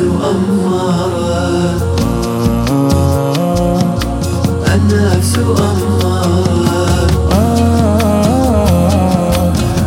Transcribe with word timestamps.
أمارة 0.00 1.76
النفس 4.74 5.38
أمارة 5.38 5.96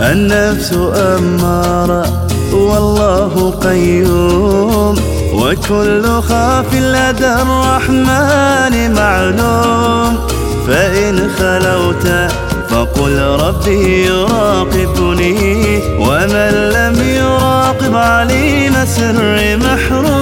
النفس 0.00 0.72
أمارة 0.94 2.26
والله 2.52 3.50
قيوم. 3.50 4.94
وكل 5.34 6.04
خاف 6.22 6.74
لدى 6.74 7.34
الرحمن 7.42 8.94
معلوم. 8.94 10.18
فإن 10.66 11.30
خلوت 11.38 12.06
فقل 12.70 13.18
ربي 13.18 14.06
يراقبني. 14.06 15.82
ومن 15.98 16.52
لم 16.74 16.96
يراقب 17.02 17.96
عليه 17.96 18.61
سر 18.86 19.56
محروم. 19.56 20.21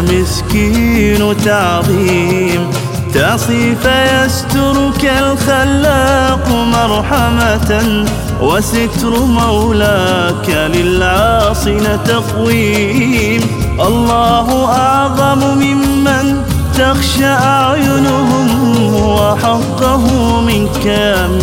مسكين 0.00 1.36
تعظيم 1.44 2.70
تعصي 3.14 3.76
فيسترك 3.76 5.04
الخلاق 5.04 6.48
مرحمة 6.48 8.04
وستر 8.42 9.20
مولاك 9.20 10.48
للعاصين 10.48 11.98
تقويم. 12.04 13.40
الله 13.80 14.68
أعظم 14.68 15.58
ممن 15.58 16.42
تخشى 16.78 17.24
أعينهم 17.24 18.48
وحقه 18.94 20.04
منك 20.40 20.86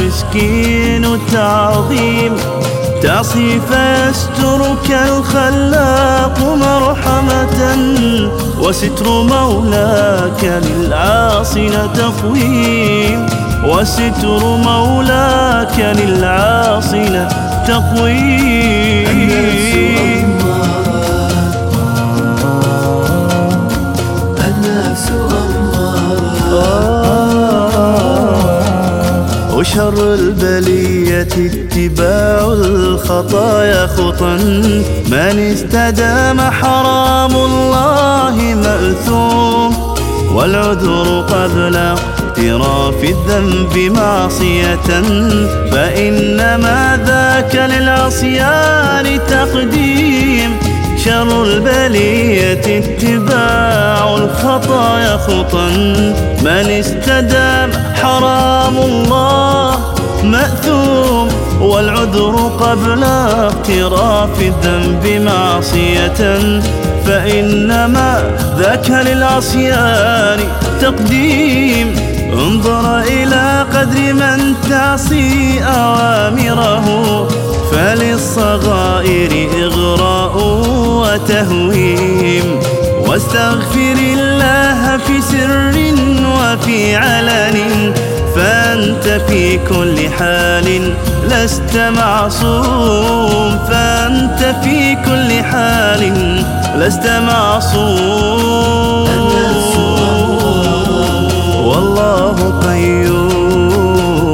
مسكين 0.00 1.18
تعظيم. 1.32 2.35
تعصي 3.16 3.60
فيسترك 3.60 4.88
الخلاق 4.90 6.38
مرحمة 6.40 7.60
وستر 8.60 9.06
مولاك 9.08 10.44
للعاصين 10.44 11.72
تقويم. 11.94 13.26
وستر 13.64 14.42
مولاك 14.56 15.78
للعاصين 15.80 17.28
تقويم. 17.66 19.16
وشر 29.56 30.14
البلية 30.14 31.22
اتباع 31.22 32.52
الخطايا 32.52 33.86
خطا. 33.86 34.36
من 35.10 35.52
استدام 35.54 36.40
حرام 36.40 37.36
الله 37.36 38.36
مأثوم. 38.64 39.96
والعذر 40.34 41.20
قبل 41.20 41.76
اقتراف 41.76 43.04
الذنب 43.04 43.92
معصية. 43.96 45.02
فإنما 45.72 46.98
ذاك 47.06 47.70
للعصيان 47.70 49.20
تقديم 49.28 50.05
شر 51.06 51.44
البلية 51.44 52.78
اتباع 52.78 54.16
الخطايا 54.16 55.16
خطا. 55.16 55.68
من 56.42 56.66
استدام 56.70 57.70
حرام 57.94 58.76
الله 58.78 59.94
مأثوم 60.24 61.28
والعذر 61.60 62.36
قبل 62.60 63.02
اقتراف 63.04 64.40
الذنب 64.40 65.22
معصية. 65.24 66.38
فإنما 67.06 68.22
ذاك 68.58 68.90
للعصيان 68.90 70.38
تقديم 70.80 72.15
انظر 72.32 73.00
إلى 73.00 73.66
قدر 73.74 74.12
من 74.12 74.54
تعصي 74.70 75.60
أوامره 75.64 77.28
فللصغائر 77.72 79.48
إغراء 79.62 80.36
وتهويم. 81.02 82.60
واستغفر 83.08 83.96
الله 83.98 84.96
في 84.96 85.20
سر 85.20 85.76
وفي 86.38 86.96
علن 86.96 87.92
فأنت 88.36 89.06
في 89.28 89.58
كل 89.58 90.10
حال 90.18 90.94
لست 91.30 91.76
معصوم. 91.96 93.58
فأنت 93.68 94.54
في 94.62 94.94
كل 94.94 95.44
حال 95.44 96.02
لست 96.78 97.06
معصوم. 97.06 99.06
والله 101.66 102.36
قيوم 102.66 103.72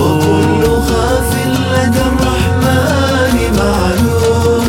وكل 0.00 0.62
خاف 0.88 1.30
لدى 1.72 2.04
الرحمن 2.12 3.36
معلوم. 3.60 4.64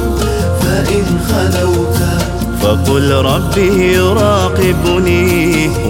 فإن 0.62 1.06
خلوت 1.30 2.00
فقل 2.62 3.08
ربي 3.12 3.72
يراقبني 3.94 5.36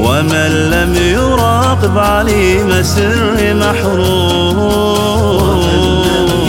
ومن 0.06 0.50
لم 0.74 0.92
يراقب 0.96 1.96
عليم 1.98 2.70
سر 2.84 3.38
محروم. 3.64 4.58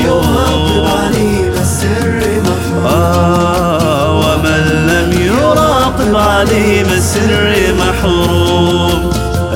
يراقب 0.05 0.85
عليم 0.99 1.55
السر 1.67 2.21
محروم. 2.49 2.87
آه 2.87 4.09
ومن 4.23 4.63
لم 4.91 5.09
يراقب 5.31 6.13
عليم 6.17 6.89
السر 7.01 7.55
محروم. 7.83 8.86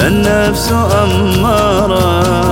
النفس 0.07 0.73
أمارة. 0.73 2.50